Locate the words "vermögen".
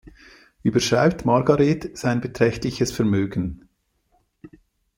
2.91-3.69